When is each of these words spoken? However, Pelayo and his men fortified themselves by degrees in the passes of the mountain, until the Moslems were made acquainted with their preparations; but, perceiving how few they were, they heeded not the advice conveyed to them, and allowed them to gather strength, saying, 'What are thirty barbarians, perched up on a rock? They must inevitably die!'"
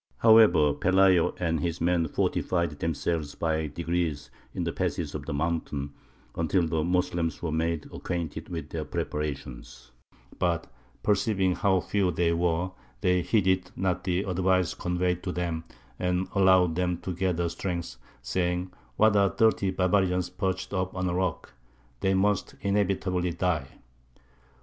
However, 0.17 0.73
Pelayo 0.73 1.35
and 1.39 1.59
his 1.59 1.79
men 1.79 2.07
fortified 2.07 2.71
themselves 2.79 3.35
by 3.35 3.67
degrees 3.67 4.31
in 4.51 4.63
the 4.63 4.73
passes 4.73 5.13
of 5.13 5.27
the 5.27 5.33
mountain, 5.35 5.91
until 6.33 6.65
the 6.65 6.83
Moslems 6.83 7.43
were 7.43 7.51
made 7.51 7.85
acquainted 7.93 8.49
with 8.49 8.69
their 8.71 8.83
preparations; 8.83 9.91
but, 10.39 10.65
perceiving 11.03 11.53
how 11.53 11.81
few 11.81 12.09
they 12.09 12.33
were, 12.33 12.71
they 13.01 13.21
heeded 13.21 13.69
not 13.75 14.03
the 14.03 14.23
advice 14.23 14.73
conveyed 14.73 15.21
to 15.21 15.31
them, 15.31 15.65
and 15.99 16.27
allowed 16.33 16.73
them 16.73 16.97
to 17.01 17.13
gather 17.13 17.47
strength, 17.47 17.97
saying, 18.23 18.71
'What 18.95 19.15
are 19.15 19.29
thirty 19.29 19.69
barbarians, 19.69 20.31
perched 20.31 20.73
up 20.73 20.95
on 20.95 21.07
a 21.09 21.13
rock? 21.13 21.53
They 21.99 22.15
must 22.15 22.55
inevitably 22.63 23.33
die!'" 23.33 23.67